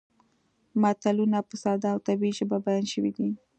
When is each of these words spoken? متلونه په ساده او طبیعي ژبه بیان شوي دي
متلونه 0.81 1.37
په 1.49 1.55
ساده 1.63 1.87
او 1.93 1.99
طبیعي 2.07 2.33
ژبه 2.37 2.57
بیان 2.65 2.85
شوي 2.93 3.11
دي 3.17 3.29